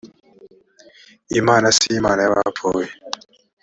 [1.39, 2.89] imana si imana y abapfuye